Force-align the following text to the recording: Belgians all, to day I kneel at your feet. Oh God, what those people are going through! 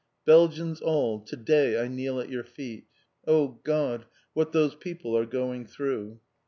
Belgians 0.25 0.81
all, 0.81 1.19
to 1.25 1.35
day 1.35 1.79
I 1.79 1.87
kneel 1.87 2.19
at 2.19 2.29
your 2.31 2.43
feet. 2.43 2.87
Oh 3.27 3.59
God, 3.63 4.07
what 4.33 4.51
those 4.51 4.73
people 4.73 5.15
are 5.15 5.27
going 5.27 5.67
through! 5.67 6.19